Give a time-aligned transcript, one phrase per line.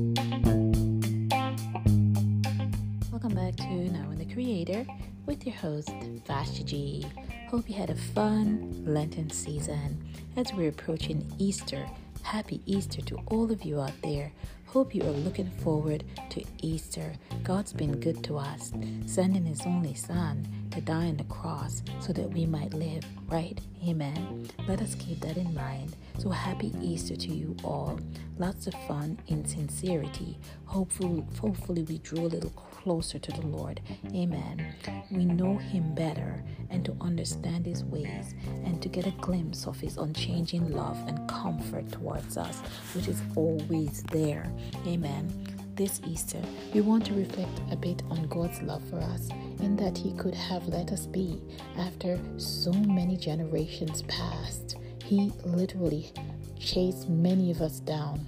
[3.36, 4.84] back to Knowing the Creator
[5.24, 5.90] with your host,
[6.26, 7.06] Vashti G.
[7.48, 10.04] Hope you had a fun Lenten season
[10.36, 11.88] as we're approaching Easter.
[12.24, 14.32] Happy Easter to all of you out there.
[14.66, 17.12] Hope you are looking forward to Easter.
[17.42, 18.72] God's been good to us,
[19.06, 23.58] sending His only Son to die on the cross so that we might live, right?
[23.88, 24.48] Amen.
[24.68, 25.96] Let us keep that in mind.
[26.18, 27.98] So happy Easter to you all.
[28.38, 30.36] Lots of fun in sincerity.
[30.66, 33.80] Hopefully, hopefully we drew a little closer to the Lord.
[34.14, 34.74] Amen.
[35.10, 39.80] We know Him better and to understand His ways and to get a glimpse of
[39.80, 42.60] His unchanging love and comfort towards us,
[42.94, 44.52] which is always there.
[44.86, 45.46] Amen
[45.76, 46.40] this Easter,
[46.72, 49.28] we want to reflect a bit on God's love for us
[49.60, 51.38] in that He could have let us be
[51.76, 54.76] after so many generations past.
[55.04, 56.10] He literally
[56.58, 58.26] chased many of us down,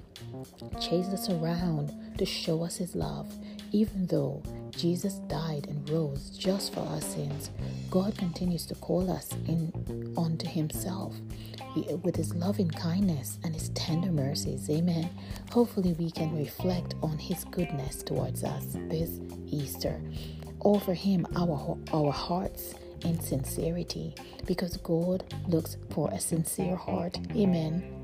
[0.79, 3.33] chased us around to show us His love.
[3.73, 7.51] Even though Jesus died and rose just for our sins,
[7.91, 11.15] God continues to call us in onto Himself
[12.03, 14.69] with His loving kindness and His tender mercies.
[14.71, 15.11] Amen.
[15.51, 20.01] Hopefully, we can reflect on His goodness towards us this Easter.
[20.61, 24.15] Offer Him our, our hearts in sincerity
[24.47, 27.19] because God looks for a sincere heart.
[27.37, 27.95] Amen.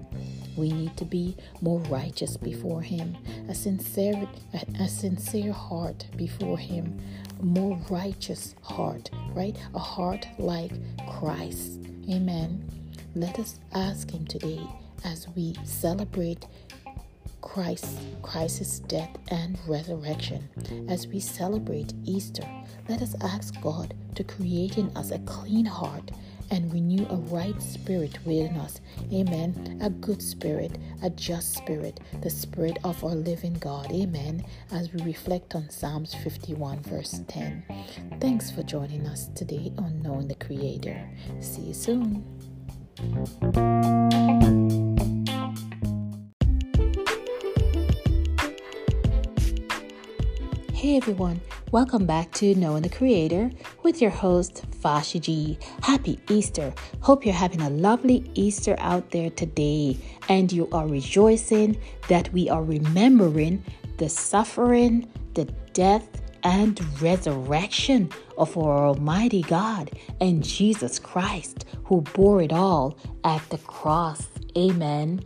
[0.57, 3.17] We need to be more righteous before Him,
[3.49, 7.01] a sincere, a, a sincere heart before Him,
[7.41, 9.57] a more righteous heart, right?
[9.75, 10.73] A heart like
[11.19, 11.81] Christ.
[12.09, 12.84] Amen.
[13.17, 14.61] Let us ask Him today
[15.05, 16.47] as we celebrate
[17.43, 17.87] Christ,
[18.23, 20.49] Christ's death and resurrection.
[20.89, 22.45] As we celebrate Easter,
[22.89, 26.11] let us ask God to create in us a clean heart
[26.51, 28.81] and renew a right spirit within us.
[29.13, 29.79] Amen.
[29.81, 33.93] A good spirit, a just spirit, the spirit of our living God.
[33.93, 34.45] Amen.
[34.73, 37.65] As we reflect on Psalms 51, verse 10.
[38.21, 41.09] Thanks for joining us today on Knowing the Creator.
[41.39, 42.54] See you soon.
[42.97, 43.03] Hey
[50.97, 51.41] everyone,
[51.73, 53.51] welcome back to Knowing the Creator
[53.83, 55.59] with your host Vashti G.
[55.83, 56.73] Happy Easter.
[57.01, 59.97] Hope you're having a lovely Easter out there today
[60.29, 61.77] and you are rejoicing
[62.09, 63.65] that we are remembering
[63.99, 69.91] the suffering, the death, and resurrection of our Almighty God
[70.21, 74.29] and Jesus Christ, who bore it all at the cross.
[74.57, 75.25] Amen.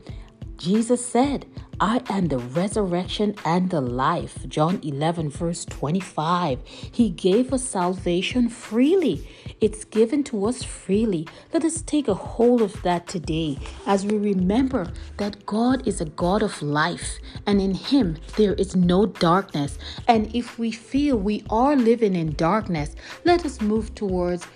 [0.56, 1.47] Jesus said,
[1.81, 4.49] I am the resurrection and the life.
[4.49, 6.59] John 11, verse 25.
[6.67, 9.29] He gave us salvation freely.
[9.61, 11.27] It's given to us freely.
[11.53, 16.05] Let us take a hold of that today as we remember that God is a
[16.05, 19.77] God of life and in Him there is no darkness.
[20.07, 24.47] And if we feel we are living in darkness, let us move towards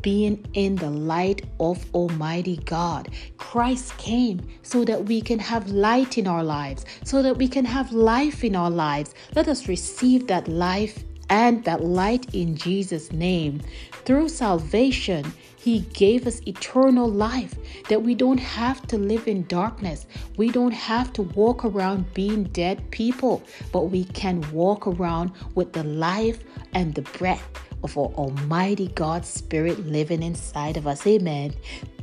[0.00, 3.08] being in the light of Almighty God.
[3.38, 7.64] Christ came so that we can have light in our lives, so that we can
[7.64, 9.14] have life in our lives.
[9.34, 13.60] Let us receive that life and that light in Jesus' name.
[14.04, 17.54] Through salvation, He gave us eternal life,
[17.88, 20.06] that we don't have to live in darkness.
[20.36, 25.72] We don't have to walk around being dead people, but we can walk around with
[25.72, 26.42] the life
[26.74, 27.48] and the breath
[27.82, 31.06] of our Almighty God's Spirit living inside of us.
[31.06, 31.52] Amen.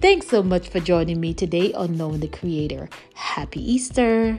[0.02, 2.90] Thanks so much for joining me today on Knowing the Creator.
[3.14, 4.38] Happy Easter.